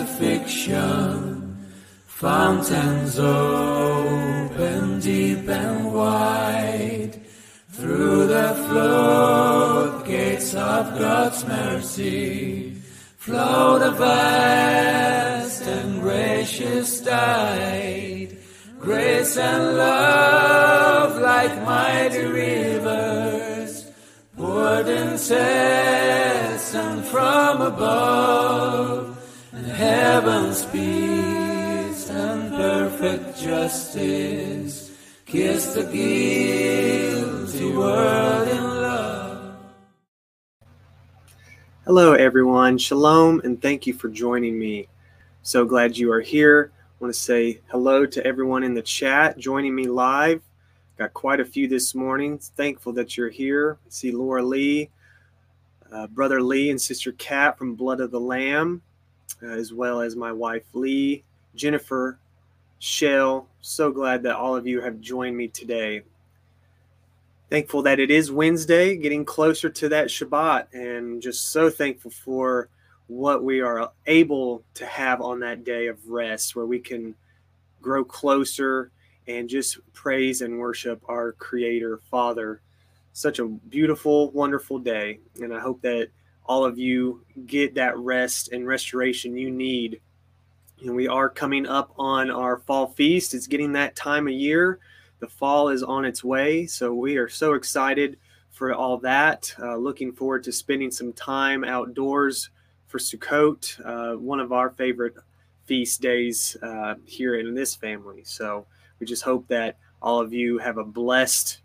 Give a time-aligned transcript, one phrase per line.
[0.00, 1.56] crucifixion,
[2.06, 7.20] fountains open deep and wide,
[7.70, 12.76] through the floodgates of God's mercy,
[13.18, 18.38] flow the vast and gracious tide,
[18.78, 23.84] grace and love like mighty rivers,
[24.36, 25.44] poured incessant
[27.06, 28.99] from above,
[29.80, 34.94] heaven's peace and perfect justice
[35.24, 39.56] kiss the guilty world in love.
[41.86, 42.76] Hello, everyone.
[42.76, 44.86] Shalom, and thank you for joining me.
[45.40, 46.72] So glad you are here.
[46.76, 50.42] I want to say hello to everyone in the chat joining me live.
[50.98, 52.36] Got quite a few this morning.
[52.38, 53.78] Thankful that you're here.
[53.86, 54.90] I see Laura Lee,
[55.90, 58.82] uh, Brother Lee, and Sister Kat from Blood of the Lamb,
[59.42, 61.22] Uh, as well as my wife Lee,
[61.54, 62.18] Jennifer,
[62.78, 63.46] Shell.
[63.60, 66.02] So glad that all of you have joined me today.
[67.48, 72.68] Thankful that it is Wednesday, getting closer to that Shabbat, and just so thankful for
[73.10, 77.12] what we are able to have on that day of rest where we can
[77.82, 78.92] grow closer
[79.26, 82.60] and just praise and worship our creator father
[83.12, 86.08] such a beautiful wonderful day and i hope that
[86.46, 90.00] all of you get that rest and restoration you need.
[90.82, 93.34] And we are coming up on our fall feast.
[93.34, 94.78] It's getting that time of year.
[95.20, 98.18] The fall is on its way so we are so excited
[98.50, 99.54] for all that.
[99.58, 102.50] Uh, looking forward to spending some time outdoors
[102.88, 105.14] for Sukkot, uh, one of our favorite
[105.64, 108.22] feast days uh, here in this family.
[108.24, 108.66] So
[108.98, 111.60] we just hope that all of you have a blessed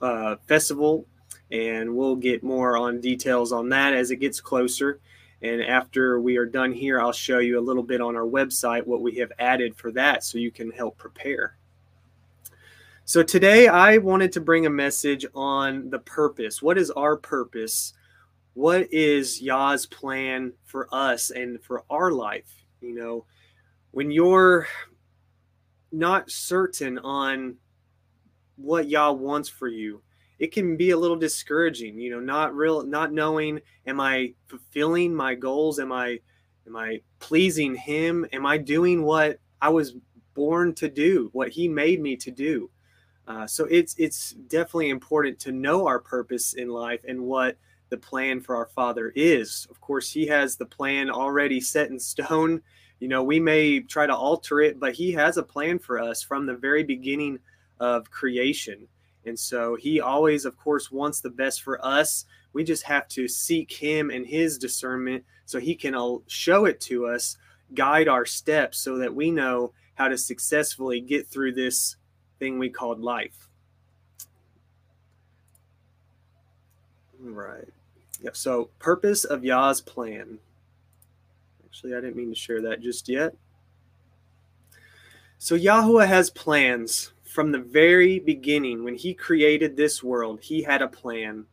[0.00, 1.06] uh, festival,
[1.54, 5.00] and we'll get more on details on that as it gets closer.
[5.40, 8.86] And after we are done here, I'll show you a little bit on our website
[8.86, 11.56] what we have added for that so you can help prepare.
[13.04, 16.60] So today I wanted to bring a message on the purpose.
[16.60, 17.94] What is our purpose?
[18.54, 22.64] what is Yah's plan for us and for our life?
[22.80, 23.26] You know,
[23.90, 24.68] when you're
[25.92, 27.56] not certain on
[28.56, 30.02] what Yah wants for you,
[30.38, 35.14] it can be a little discouraging, you know, not real not knowing am I fulfilling
[35.14, 35.78] my goals?
[35.78, 36.20] Am I
[36.66, 38.26] am I pleasing him?
[38.32, 39.94] Am I doing what I was
[40.34, 42.70] born to do, what he made me to do?
[43.26, 47.56] Uh, so it's it's definitely important to know our purpose in life and what
[47.88, 49.66] the plan for our Father is.
[49.70, 52.60] Of course, He has the plan already set in stone.
[53.00, 56.22] You know, we may try to alter it, but He has a plan for us
[56.22, 57.38] from the very beginning
[57.80, 58.88] of creation.
[59.26, 62.26] And so He always, of course, wants the best for us.
[62.52, 66.80] We just have to seek Him and His discernment so He can uh, show it
[66.82, 67.36] to us,
[67.74, 71.96] guide our steps so that we know how to successfully get through this
[72.38, 73.48] thing we called life.
[77.18, 77.68] Right.
[78.20, 78.30] Yeah.
[78.34, 80.38] So, purpose of Yah's plan.
[81.64, 83.34] Actually, I didn't mean to share that just yet.
[85.38, 88.84] So, Yahweh has plans from the very beginning.
[88.84, 91.46] When He created this world, He had a plan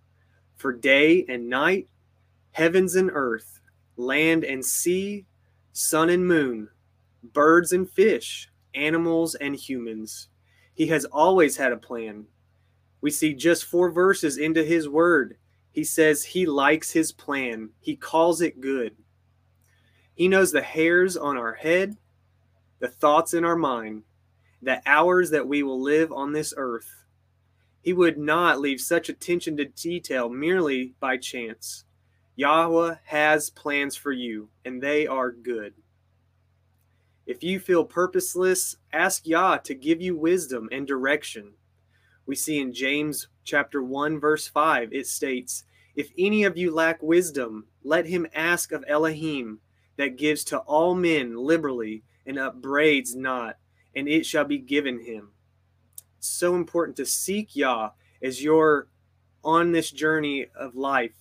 [0.56, 1.90] for day and night,
[2.52, 3.60] heavens and earth,
[3.98, 5.26] land and sea,
[5.74, 6.70] sun and moon,
[7.34, 10.28] birds and fish, animals and humans.
[10.76, 12.26] He has always had a plan.
[13.02, 15.38] We see just four verses into His word
[15.72, 18.96] he says he likes his plan, he calls it good.
[20.14, 21.98] He knows the hairs on our head,
[22.80, 24.04] the thoughts in our mind,
[24.62, 27.04] the hours that we will live on this earth.
[27.82, 31.86] He would not leave such attention to detail merely by chance.
[32.36, 35.74] Yahweh has plans for you, and they are good.
[37.26, 41.54] If you feel purposeless, ask Yah to give you wisdom and direction.
[42.26, 45.64] We see in James chapter 1 verse 5 it states,
[45.96, 49.60] "If any of you lack wisdom, let him ask of Elohim,
[49.98, 53.58] that gives to all men liberally and upbraids not,
[53.96, 55.32] and it shall be given him."
[56.20, 57.92] So important to seek Yah
[58.22, 58.88] as you're
[59.44, 61.14] on this journey of life.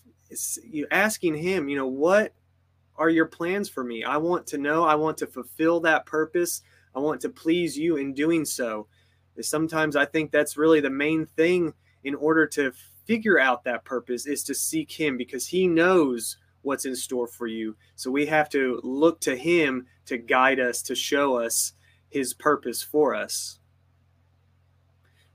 [0.62, 2.34] You asking him, you know, what
[2.96, 4.04] are your plans for me?
[4.04, 6.62] I want to know, I want to fulfill that purpose.
[6.94, 8.86] I want to please you in doing so
[9.42, 11.72] sometimes I think that's really the main thing
[12.04, 12.72] in order to
[13.04, 17.46] figure out that purpose is to seek Him because He knows what's in store for
[17.46, 17.76] you.
[17.96, 21.72] So we have to look to Him to guide us, to show us
[22.10, 23.60] His purpose for us.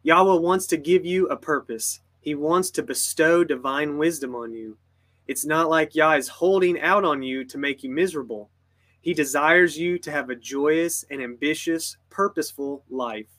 [0.03, 4.77] Yahweh wants to give you a purpose, He wants to bestow divine wisdom on you.
[5.27, 8.51] It's not like Yah is holding out on you to make you miserable.
[9.01, 13.29] He desires you to have a joyous and ambitious, purposeful life.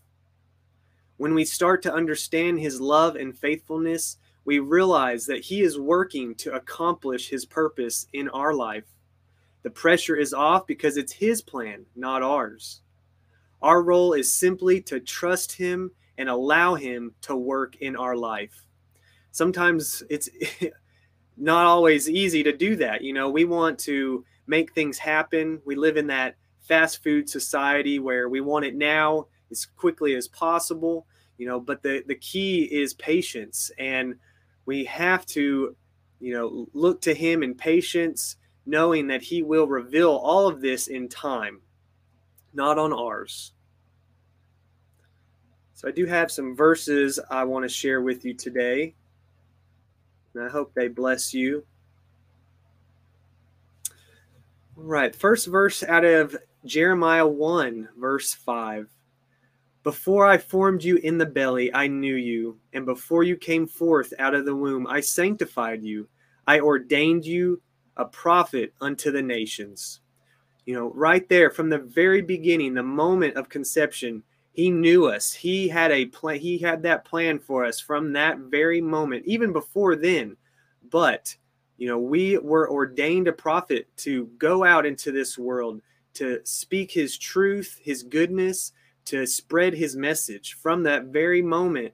[1.17, 6.35] When we start to understand His love and faithfulness, we realize that He is working
[6.37, 8.85] to accomplish His purpose in our life.
[9.63, 12.83] The pressure is off because it's His plan, not ours.
[13.63, 18.65] Our role is simply to trust Him and allow Him to work in our life.
[19.33, 20.29] Sometimes it's
[21.37, 23.03] not always easy to do that.
[23.03, 25.61] You know, we want to make things happen.
[25.65, 30.29] We live in that fast food society where we want it now as quickly as
[30.29, 31.07] possible,
[31.39, 33.71] you know, but the, the key is patience.
[33.79, 34.15] And
[34.65, 35.77] we have to,
[36.19, 40.89] you know, look to Him in patience, knowing that He will reveal all of this
[40.89, 41.61] in time,
[42.57, 43.53] not on ours.
[45.75, 48.95] So I do have some verses I want to share with you today.
[50.35, 51.65] And I hope they bless you.
[54.77, 58.89] All right, first verse out of Jeremiah 1, verse 5.
[59.83, 64.13] Before I formed you in the belly, I knew you, and before you came forth
[64.19, 66.09] out of the womb, I sanctified you.
[66.47, 67.63] I ordained you
[67.97, 70.01] a prophet unto the nations.
[70.67, 74.23] You know, right there from the very beginning, the moment of conception,
[74.53, 75.33] he knew us.
[75.33, 76.41] He had a plan.
[76.41, 80.37] He had that plan for us from that very moment, even before then.
[80.91, 81.37] But,
[81.77, 85.81] you know, we were ordained a prophet to go out into this world
[86.15, 88.73] to speak his truth, his goodness,
[89.05, 90.55] to spread his message.
[90.55, 91.93] From that very moment,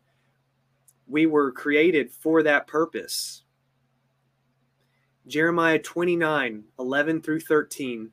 [1.08, 3.42] we were created for that purpose.
[5.26, 8.10] Jeremiah 29 11 through 13.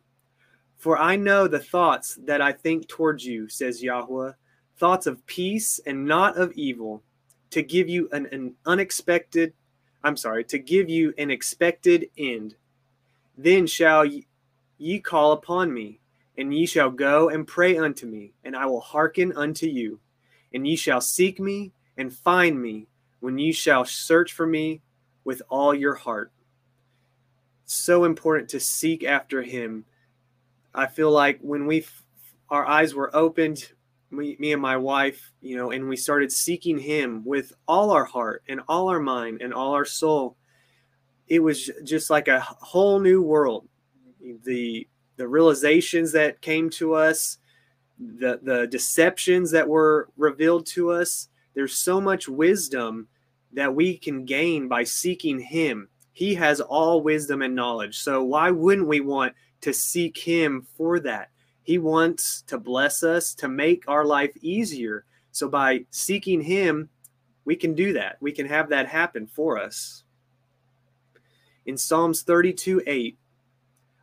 [0.80, 4.31] For I know the thoughts that I think towards you, says Yahweh,
[4.78, 7.04] thoughts of peace and not of evil,
[7.50, 9.52] to give you an, an unexpected,
[10.06, 12.56] I'm sorry, to give you an expected end.
[13.38, 14.26] Then shall ye,
[14.78, 16.00] ye call upon me,
[16.38, 20.00] and ye shall go and pray unto me, and I will hearken unto you.
[20.54, 22.88] And ye shall seek me and find me
[23.20, 24.80] when ye shall search for me
[25.25, 26.32] with all your heart.
[27.66, 29.84] So important to seek after him
[30.74, 31.86] I feel like when we
[32.50, 33.71] our eyes were opened,
[34.12, 38.06] me, me and my wife, you know, and we started seeking Him with all our
[38.06, 40.36] heart and all our mind and all our soul,
[41.27, 43.68] it was just like a whole new world.
[44.44, 44.88] The
[45.18, 47.38] the realizations that came to us,
[48.00, 51.30] the the deceptions that were revealed to us.
[51.54, 53.07] There's so much wisdom
[53.54, 55.89] that we can gain by seeking Him.
[56.12, 58.00] He has all wisdom and knowledge.
[58.00, 61.30] So why wouldn't we want to seek Him for that.
[61.64, 65.06] He wants to bless us, to make our life easier.
[65.32, 66.90] So by seeking Him,
[67.46, 68.18] we can do that.
[68.20, 70.04] We can have that happen for us.
[71.66, 73.18] In Psalms 32 8,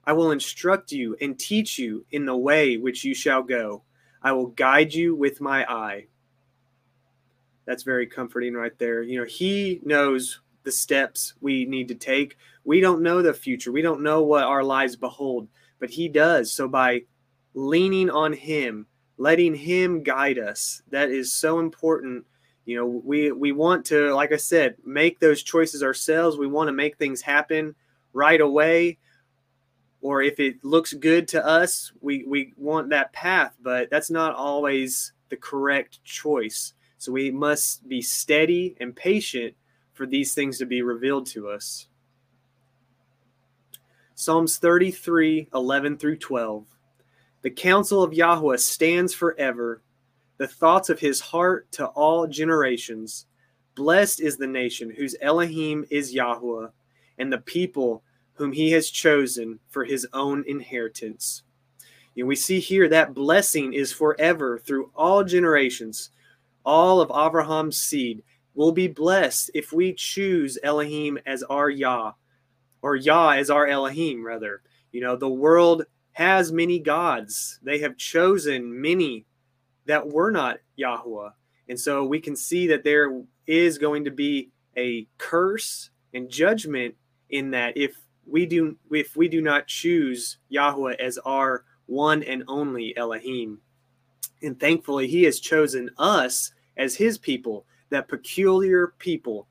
[0.05, 3.83] I will instruct you and teach you in the way which you shall go.
[4.23, 6.07] I will guide you with my eye.
[7.65, 9.03] That's very comforting right there.
[9.03, 12.37] You know, He knows the steps we need to take.
[12.67, 13.71] We don't know the future.
[13.71, 15.49] We don't know what our lives behold,
[15.79, 16.53] but He does.
[16.53, 17.03] So by
[17.55, 18.87] leaning on Him,
[19.17, 22.27] letting Him guide us, that is so important.
[22.65, 26.37] You know, we we want to, like I said, make those choices ourselves.
[26.37, 27.77] We want to make things happen
[28.13, 28.99] right away.
[30.01, 34.35] Or if it looks good to us, we, we want that path, but that's not
[34.35, 36.75] always the correct choice.
[36.99, 39.55] So we must be steady and patient
[39.95, 41.89] for these things to be revealed to us.
[44.19, 46.65] Psalms 33 11 through 12.
[47.43, 49.83] The counsel of Yahweh stands forever,
[50.39, 53.27] the thoughts of his heart to all generations.
[53.75, 56.69] Blessed is the nation whose Elohim is Yahweh,
[57.19, 61.43] and the people whom he has chosen for his own inheritance.
[62.17, 66.09] And we see here that blessing is forever through all generations,
[66.65, 68.23] all of Abraham's seed
[68.55, 72.13] will be blessed if we choose Elohim as our Yah,
[72.83, 74.63] or Yah as our Elohim, rather.
[74.93, 77.59] You know, the world has many gods.
[77.63, 79.27] They have chosen many
[79.87, 81.31] that were not Yahweh.
[81.69, 86.95] And so we can see that there is going to be a curse and judgment
[87.29, 92.45] in that if we do if we do not choose Yahweh as our one and
[92.49, 93.61] only Elohim.
[94.43, 99.49] And thankfully he has chosen us as his people that peculiar people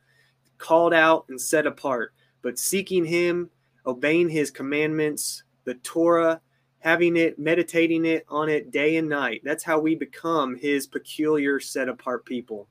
[0.57, 2.13] called out and set apart,
[2.45, 3.49] but seeking him,
[3.87, 6.39] obeying his commandments, the Torah,
[6.77, 9.41] having it, meditating it on it day and night.
[9.43, 12.67] That's how we become his peculiar set apart people.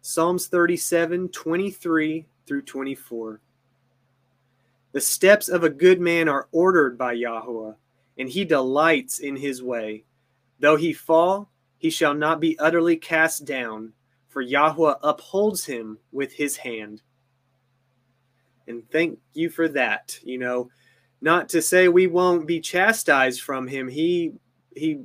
[0.00, 3.38] Psalms 37, 23 through 24.
[4.92, 7.72] The steps of a good man are ordered by Yahweh,
[8.16, 10.04] and he delights in his way.
[10.58, 13.92] Though he fall, he shall not be utterly cast down,
[14.34, 17.00] for Yahweh upholds him with his hand.
[18.66, 20.18] And thank you for that.
[20.24, 20.70] You know,
[21.20, 23.88] not to say we won't be chastised from him.
[23.88, 24.32] He
[24.74, 25.04] he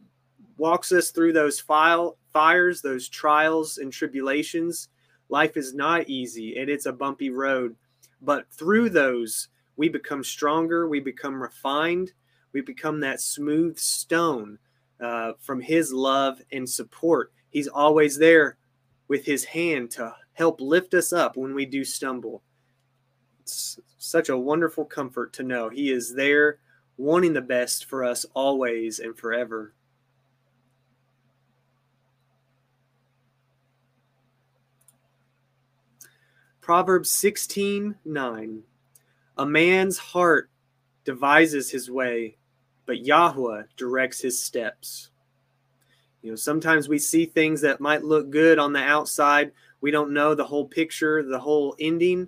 [0.57, 4.89] walks us through those file, fires, those trials and tribulations.
[5.29, 7.75] Life is not easy and it's a bumpy road,
[8.21, 12.13] but through those we become stronger, we become refined,
[12.51, 14.57] we become that smooth stone
[14.99, 17.31] uh, from his love and support.
[17.51, 18.57] He's always there
[19.09, 22.41] with his hand to help lift us up when we do stumble.
[23.41, 26.59] It's such a wonderful comfort to know he is there
[26.95, 29.73] wanting the best for us always and forever.
[36.61, 38.63] Proverbs 16 9.
[39.37, 40.51] A man's heart
[41.03, 42.37] devises his way,
[42.85, 45.09] but Yahweh directs his steps.
[46.21, 49.51] You know, sometimes we see things that might look good on the outside.
[49.81, 52.27] We don't know the whole picture, the whole ending.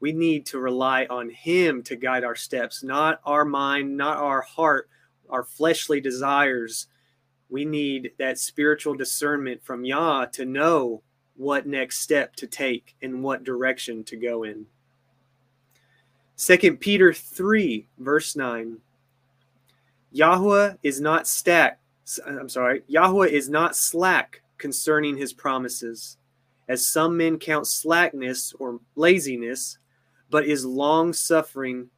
[0.00, 4.42] We need to rely on Him to guide our steps, not our mind, not our
[4.42, 4.90] heart,
[5.30, 6.88] our fleshly desires.
[7.48, 11.02] We need that spiritual discernment from Yah to know
[11.36, 14.66] what next step to take and what direction to go in.
[16.36, 18.78] Second Peter 3, verse 9.
[20.10, 21.78] Yahweh is not stack.
[22.26, 22.82] I'm sorry.
[22.86, 26.16] Yahweh is not slack concerning his promises,
[26.68, 29.78] as some men count slackness or laziness,
[30.30, 31.88] but is long suffering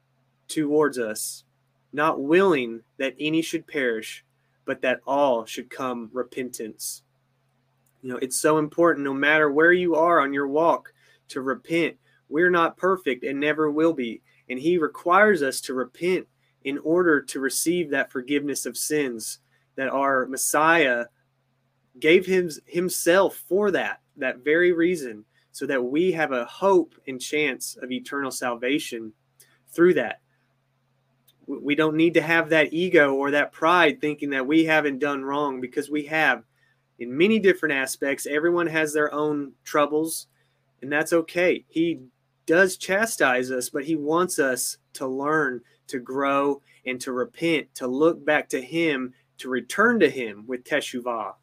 [0.48, 1.44] towards us,
[1.92, 4.24] not willing that any should perish,
[4.64, 7.02] but that all should come repentance.
[8.02, 10.92] You know, it's so important, no matter where you are on your walk,
[11.28, 11.96] to repent.
[12.28, 14.20] We're not perfect and never will be.
[14.48, 16.26] And He requires us to repent
[16.64, 19.38] in order to receive that forgiveness of sins
[19.76, 21.06] that our Messiah
[21.98, 27.20] gave him, himself for that, that very reason, so that we have a hope and
[27.20, 29.12] chance of eternal salvation
[29.72, 30.20] through that.
[31.46, 35.22] We don't need to have that ego or that pride thinking that we haven't done
[35.22, 36.42] wrong because we have
[36.98, 38.26] in many different aspects.
[38.26, 40.26] Everyone has their own troubles,
[40.80, 41.64] and that's okay.
[41.68, 42.00] He
[42.46, 47.86] does chastise us, but he wants us to learn to grow and to repent, to
[47.86, 49.12] look back to Him,
[49.44, 51.34] to return to Him with Teshuvah.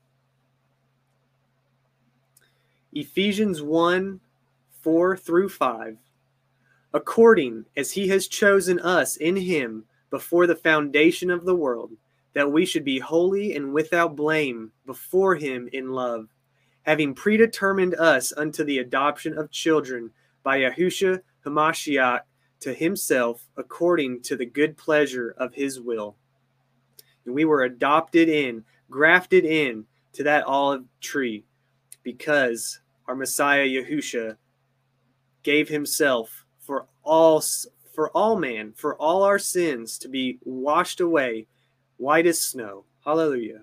[2.91, 4.19] Ephesians 1
[4.81, 5.97] 4 through 5.
[6.95, 11.91] According as He has chosen us in Him before the foundation of the world,
[12.33, 16.27] that we should be holy and without blame before Him in love,
[16.81, 20.09] having predetermined us unto the adoption of children
[20.41, 22.21] by Yahusha Hamashiach
[22.61, 26.15] to himself according to the good pleasure of his will.
[27.25, 31.45] And we were adopted in, grafted in to that olive tree
[32.03, 34.37] because our Messiah Yahusha
[35.43, 37.43] gave himself for all
[37.93, 41.47] for all man, for all our sins to be washed away
[41.97, 42.85] white as snow.
[43.03, 43.61] Hallelujah.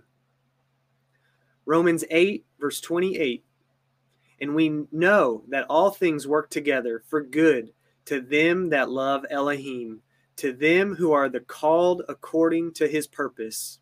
[1.65, 3.45] Romans 8 verse 28
[4.41, 7.73] and we know that all things work together for good
[8.05, 10.01] to them that love Elohim,
[10.39, 13.79] to them who are the called according to his purpose.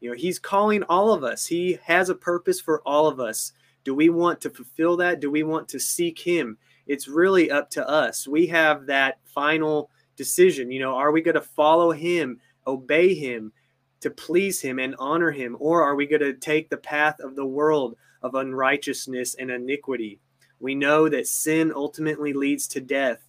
[0.00, 1.46] You know, he's calling all of us.
[1.46, 3.52] He has a purpose for all of us.
[3.84, 5.20] Do we want to fulfill that?
[5.20, 6.58] Do we want to seek him?
[6.86, 8.26] It's really up to us.
[8.26, 10.70] We have that final decision.
[10.70, 13.52] You know, are we going to follow him, obey him,
[14.00, 15.56] to please him and honor him?
[15.58, 20.20] Or are we going to take the path of the world of unrighteousness and iniquity?
[20.60, 23.27] We know that sin ultimately leads to death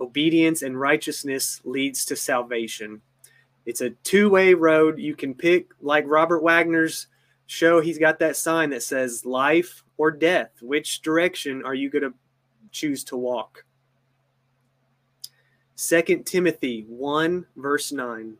[0.00, 3.00] obedience and righteousness leads to salvation.
[3.66, 4.98] It's a two way road.
[4.98, 7.08] You can pick, like Robert Wagner's
[7.46, 10.50] show, he's got that sign that says life or death.
[10.60, 12.14] Which direction are you going to
[12.70, 13.64] choose to walk?
[15.76, 18.34] 2 Timothy 1, verse 9.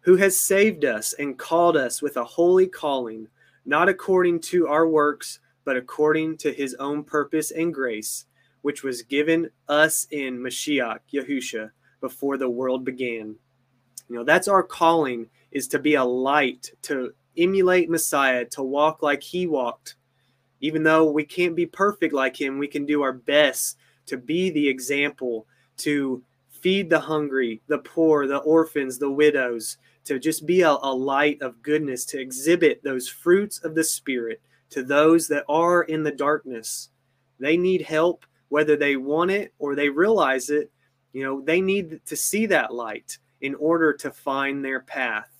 [0.00, 3.28] Who has saved us and called us with a holy calling,
[3.64, 8.26] not according to our works, but according to his own purpose and grace
[8.66, 11.70] which was given us in Mashiach, Yahusha,
[12.00, 13.36] before the world began.
[14.08, 19.04] You know, that's our calling is to be a light, to emulate Messiah, to walk
[19.04, 19.94] like he walked.
[20.60, 24.50] Even though we can't be perfect like him, we can do our best to be
[24.50, 25.46] the example,
[25.76, 26.20] to
[26.50, 31.40] feed the hungry, the poor, the orphans, the widows, to just be a, a light
[31.40, 36.10] of goodness, to exhibit those fruits of the Spirit to those that are in the
[36.10, 36.88] darkness.
[37.38, 40.70] They need help whether they want it or they realize it,
[41.12, 45.30] You know, they need to see that light in order to find their path.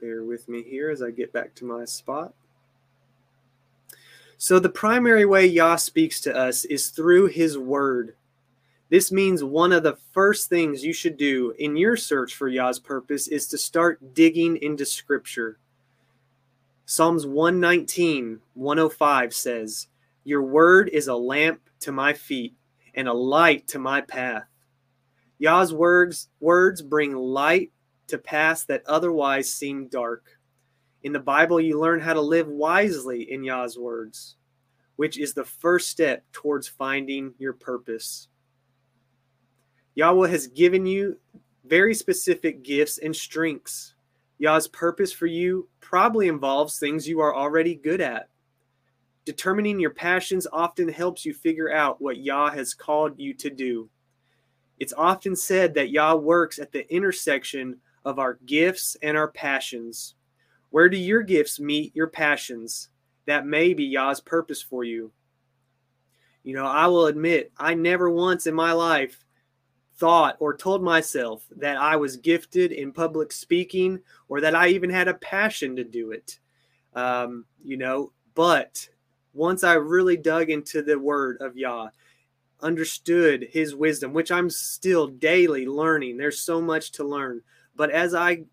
[0.00, 2.32] Bear with me here as I get back to my spot.
[4.36, 8.14] So, the primary way Yah speaks to us is through his word.
[8.90, 12.78] This means one of the first things you should do in your search for Yah's
[12.78, 15.58] purpose is to start digging into scripture.
[16.86, 19.88] Psalms 119, 105 says,
[20.24, 22.54] Your word is a lamp to my feet
[22.94, 24.46] and a light to my path.
[25.38, 27.70] Yah's words, words bring light
[28.06, 30.38] to paths that otherwise seem dark.
[31.02, 34.36] In the Bible, you learn how to live wisely in Yah's words,
[34.96, 38.28] which is the first step towards finding your purpose.
[39.98, 41.18] Yahweh has given you
[41.64, 43.94] very specific gifts and strengths.
[44.38, 48.28] Yah's purpose for you probably involves things you are already good at.
[49.24, 53.90] Determining your passions often helps you figure out what Yah has called you to do.
[54.78, 60.14] It's often said that Yah works at the intersection of our gifts and our passions.
[60.70, 62.90] Where do your gifts meet your passions?
[63.26, 65.10] That may be Yah's purpose for you.
[66.44, 69.24] You know, I will admit, I never once in my life
[69.98, 74.90] thought or told myself that I was gifted in public speaking or that I even
[74.90, 76.38] had a passion to do it.
[76.94, 78.88] Um, you know, but
[79.32, 81.88] once I really dug into the word of Yah,
[82.60, 87.42] understood his wisdom, which I'm still daily learning, there's so much to learn.
[87.76, 88.44] But as I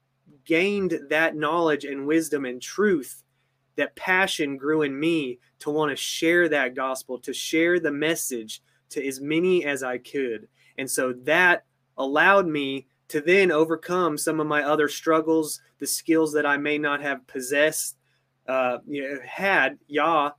[0.45, 3.23] gained that knowledge and wisdom and truth,
[3.75, 8.61] that passion grew in me to want to share that gospel, to share the message
[8.89, 10.47] to as many as I could.
[10.77, 11.65] And so that
[11.97, 16.77] allowed me to then overcome some of my other struggles, the skills that I may
[16.77, 17.97] not have possessed,
[18.47, 20.31] uh, you know, had Yah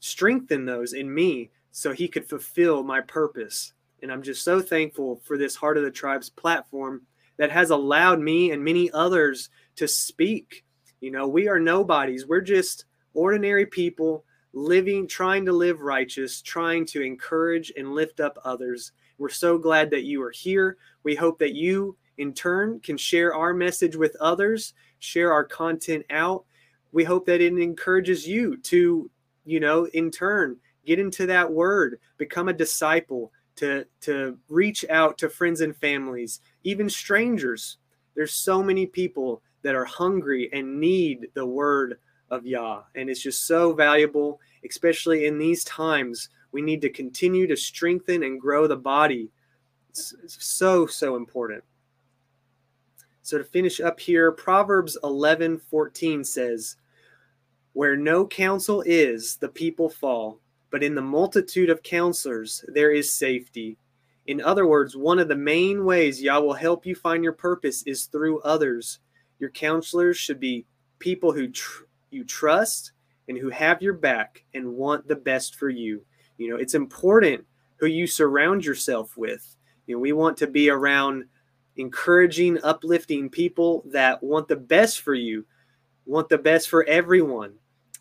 [0.00, 3.72] strengthen those in me so he could fulfill my purpose.
[4.02, 7.02] And I'm just so thankful for this Heart of the Tribes platform
[7.36, 10.64] that has allowed me and many others to speak.
[11.00, 12.26] You know, we are nobodies.
[12.26, 18.38] We're just ordinary people living, trying to live righteous, trying to encourage and lift up
[18.44, 18.92] others.
[19.20, 20.78] We're so glad that you are here.
[21.02, 26.06] We hope that you, in turn, can share our message with others, share our content
[26.08, 26.46] out.
[26.92, 29.10] We hope that it encourages you to,
[29.44, 30.56] you know, in turn,
[30.86, 36.40] get into that word, become a disciple, to to reach out to friends and families,
[36.64, 37.76] even strangers.
[38.14, 41.98] There's so many people that are hungry and need the word
[42.30, 46.30] of Yah, and it's just so valuable, especially in these times.
[46.52, 49.30] We need to continue to strengthen and grow the body.
[49.88, 51.64] It's, it's so so important.
[53.22, 56.76] So to finish up here, Proverbs 11:14 says,
[57.72, 63.12] "Where no counsel is, the people fall." but in the multitude of counselors there is
[63.12, 63.76] safety.
[64.26, 67.82] In other words, one of the main ways Yah will help you find your purpose
[67.82, 69.00] is through others.
[69.38, 70.66] Your counselors should be
[70.98, 72.92] people who tr- you trust
[73.28, 76.04] and who have your back and want the best for you.
[76.40, 77.44] You know, it's important
[77.76, 79.56] who you surround yourself with.
[79.86, 81.26] You know, we want to be around
[81.76, 85.44] encouraging, uplifting people that want the best for you,
[86.06, 87.52] want the best for everyone.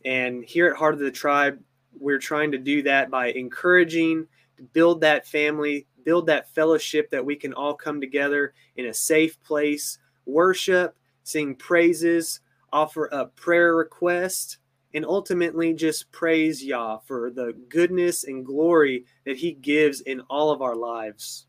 [0.06, 1.60] And here at Heart of the Tribe,
[1.99, 4.25] we're trying to do that by encouraging,
[4.71, 9.38] build that family, build that fellowship that we can all come together in a safe
[9.43, 12.39] place, worship, sing praises,
[12.71, 14.60] offer up prayer request,
[14.93, 20.52] and ultimately just praise Yah for the goodness and glory that He gives in all
[20.52, 21.45] of our lives.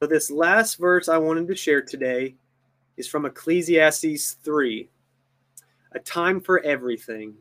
[0.00, 2.34] So, this last verse I wanted to share today
[2.96, 4.88] is from Ecclesiastes 3
[5.94, 7.34] a time for everything.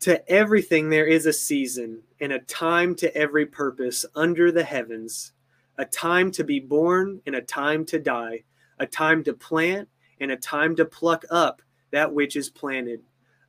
[0.00, 5.32] To everything there is a season, and a time to every purpose under the heavens,
[5.78, 8.44] a time to be born and a time to die,
[8.78, 9.88] a time to plant
[10.20, 13.00] and a time to pluck up that which is planted,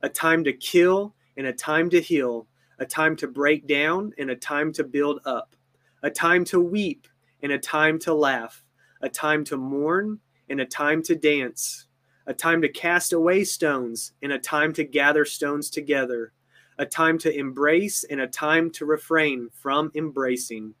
[0.02, 2.46] a time to kill and a time to heal,
[2.78, 5.54] a time to break down and a time to build up,
[6.02, 7.08] a time to weep
[7.42, 8.64] and a time to laugh,
[9.02, 11.88] a time to mourn and a time to dance
[12.28, 16.34] a time to cast away stones, and a time to gather stones together,
[16.78, 20.74] a time to embrace and a time to refrain from embracing,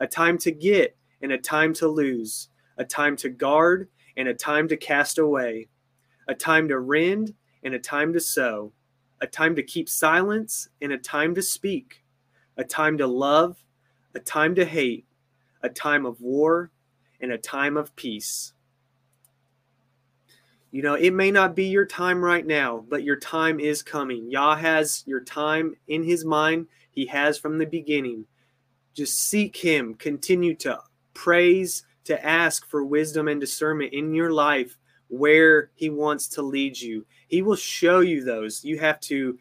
[0.00, 2.48] a time to get and a time to lose,
[2.78, 3.88] a time to guard
[4.18, 5.68] and a time to cast away,
[6.26, 8.72] a time to rend and a time to sow,
[9.20, 12.04] a time to keep silence and a time to speak,
[12.56, 13.64] a time to love,
[14.14, 15.06] a time to hate,
[15.62, 16.70] a time of war,
[17.20, 18.52] and a time of peace.
[20.72, 24.30] You know, it may not be your time right now, but your time is coming.
[24.30, 26.66] Yah has your time in his mind.
[26.90, 28.26] He has from the beginning.
[28.94, 29.94] Just seek him.
[29.94, 30.80] Continue to
[31.14, 34.76] praise, to ask for wisdom and discernment in your life
[35.08, 37.06] where he wants to lead you.
[37.28, 38.64] He will show you those.
[38.64, 39.38] You have to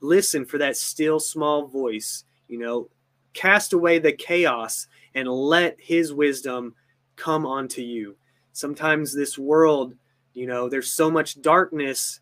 [0.00, 2.24] listen for that still small voice.
[2.48, 2.88] You know,
[3.34, 6.74] cast away the chaos and let his wisdom
[7.16, 8.16] come onto you.
[8.52, 9.94] Sometimes this world
[10.36, 12.20] you know, there's so much darkness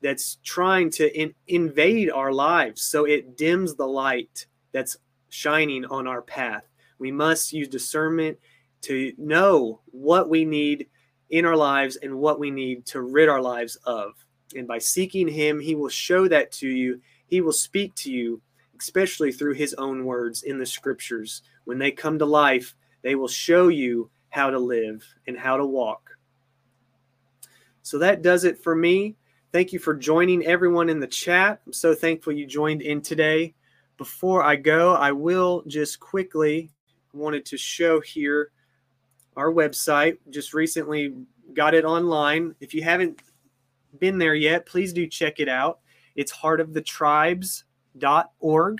[0.00, 2.80] that's trying to in, invade our lives.
[2.82, 4.96] So it dims the light that's
[5.30, 6.62] shining on our path.
[7.00, 8.38] We must use discernment
[8.82, 10.88] to know what we need
[11.30, 14.12] in our lives and what we need to rid our lives of.
[14.54, 17.00] And by seeking Him, He will show that to you.
[17.26, 18.40] He will speak to you,
[18.78, 21.42] especially through His own words in the scriptures.
[21.64, 25.66] When they come to life, they will show you how to live and how to
[25.66, 26.10] walk.
[27.82, 29.16] So that does it for me.
[29.52, 31.60] Thank you for joining everyone in the chat.
[31.66, 33.54] I'm so thankful you joined in today.
[33.96, 36.70] Before I go, I will just quickly
[37.12, 38.52] wanted to show here
[39.36, 40.16] our website.
[40.30, 41.12] Just recently
[41.54, 42.54] got it online.
[42.60, 43.20] If you haven't
[43.98, 45.78] been there yet, please do check it out.
[46.16, 48.78] It's heartofthetribes.org.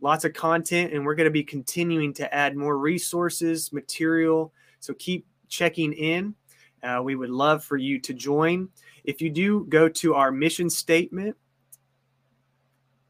[0.00, 4.52] Lots of content, and we're going to be continuing to add more resources, material.
[4.78, 6.36] So keep checking in.
[6.82, 8.68] Uh, we would love for you to join.
[9.02, 11.36] If you do go to our mission statement,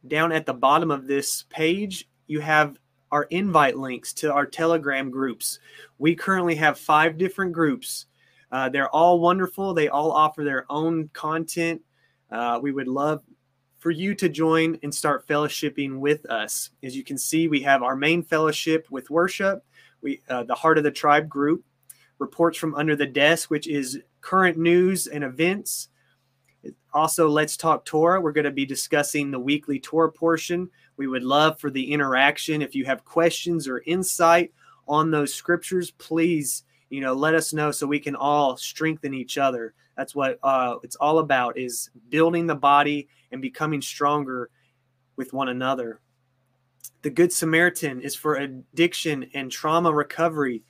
[0.06, 2.78] down at the bottom of this page, you have
[3.10, 5.58] our invite links to our Telegram groups.
[5.98, 8.06] We currently have five different groups.
[8.50, 9.74] Uh, they're all wonderful.
[9.74, 11.82] They all offer their own content.
[12.30, 13.22] Uh, we would love
[13.78, 16.70] for you to join and start fellowshipping with us.
[16.82, 19.64] As you can see, we have our main fellowship with worship,
[20.00, 21.64] we uh, the Heart of the Tribe group
[22.18, 25.88] reports from under the desk, which is current news and events.
[26.92, 28.20] Also, Let's Talk Torah.
[28.20, 30.68] We're going to be discussing the weekly Torah portion.
[30.98, 32.60] We would love for the interaction.
[32.60, 34.52] If you have questions or insight
[34.86, 39.38] on those scriptures, please, you know, let us know so we can all strengthen each
[39.38, 39.72] other.
[39.96, 44.50] That's what uh, it's all about: is building the body and becoming stronger
[45.16, 46.00] with one another.
[47.02, 50.64] The Good Samaritan is for addiction and trauma recovery.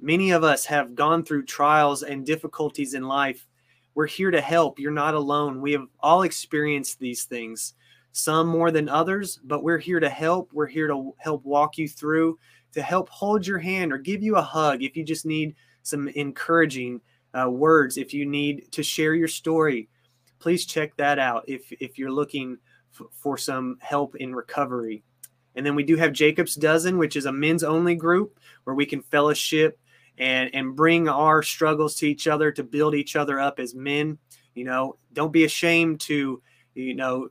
[0.00, 3.46] Many of us have gone through trials and difficulties in life.
[3.94, 4.78] We're here to help.
[4.78, 5.60] You're not alone.
[5.60, 7.74] We have all experienced these things,
[8.12, 10.50] some more than others, but we're here to help.
[10.52, 12.38] We're here to help walk you through,
[12.72, 16.08] to help hold your hand or give you a hug if you just need some
[16.08, 17.00] encouraging
[17.34, 19.88] uh, words, if you need to share your story.
[20.38, 22.58] Please check that out if, if you're looking
[22.98, 25.02] f- for some help in recovery.
[25.54, 28.86] And then we do have Jacob's Dozen, which is a men's only group where we
[28.86, 29.78] can fellowship
[30.18, 34.18] and and bring our struggles to each other to build each other up as men
[34.54, 36.42] you know don't be ashamed to
[36.74, 37.28] you know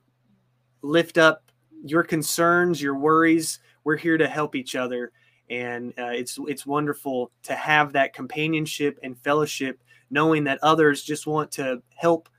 [0.82, 1.52] lift up
[1.84, 5.12] your concerns your worries we're here to help each other
[5.50, 11.28] and uh, it's it's wonderful to have that companionship and fellowship knowing that others just
[11.28, 12.30] want to help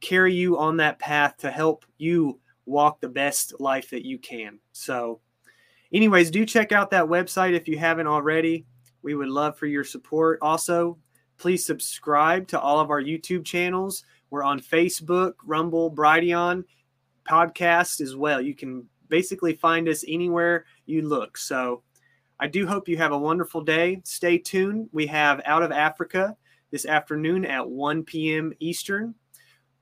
[0.00, 4.58] carry you on that path to help you walk the best life that you can
[4.72, 5.20] so
[5.92, 8.66] anyways do check out that website if you haven't already
[9.06, 10.40] we would love for your support.
[10.42, 10.98] Also,
[11.38, 14.02] please subscribe to all of our YouTube channels.
[14.30, 16.64] We're on Facebook, Rumble, Brighteon,
[17.28, 18.40] podcast as well.
[18.40, 21.36] You can basically find us anywhere you look.
[21.36, 21.82] So
[22.40, 24.00] I do hope you have a wonderful day.
[24.04, 24.88] Stay tuned.
[24.92, 26.36] We have Out of Africa
[26.70, 28.52] this afternoon at 1 p.m.
[28.58, 29.14] Eastern.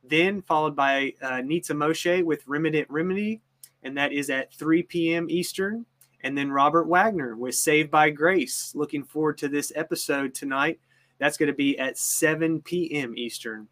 [0.02, 3.40] Then followed by uh, Nitza Moshe with Remnant Remedy,
[3.82, 5.30] and that is at 3 p.m.
[5.30, 5.86] Eastern
[6.24, 8.72] and then Robert Wagner with Saved by Grace.
[8.74, 10.80] Looking forward to this episode tonight.
[11.18, 13.12] That's going to be at 7 p.m.
[13.16, 13.68] Eastern.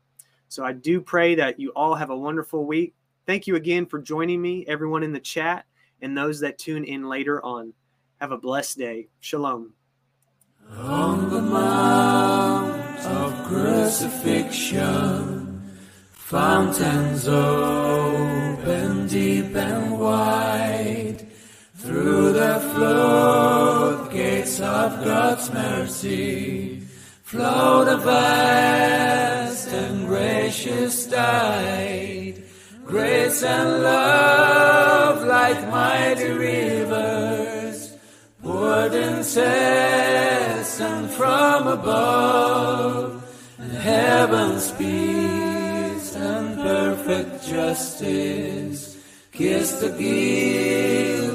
[0.49, 2.95] So I do pray that you all have a wonderful week.
[3.27, 5.65] Thank you again for joining me, everyone in the chat,
[6.01, 7.73] and those that tune in later on.
[8.21, 9.09] Have a blessed day.
[9.21, 9.75] Shalom.
[10.77, 15.63] On the mount of crucifixion,
[16.13, 21.29] fountains open deep and wide
[21.77, 26.81] through the floodgates of God's mercy,
[27.23, 32.22] flow the vast and gracious tide,
[32.93, 37.97] grace and love like mighty rivers,
[38.43, 39.51] poured incessant
[41.13, 43.25] from above,
[43.57, 48.99] and heaven's peace and perfect justice
[49.33, 51.33] kiss the gift